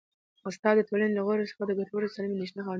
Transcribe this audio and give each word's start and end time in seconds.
استاد 0.49 0.75
د 0.77 0.81
ټولني 0.89 1.11
له 1.17 1.21
غړو 1.27 1.49
څخه 1.51 1.63
د 1.69 1.71
ګټورو 1.79 2.05
او 2.09 2.13
سالمې 2.13 2.33
اندېښنې 2.35 2.55
خاوندان 2.55 2.61
جوړوي. 2.63 2.69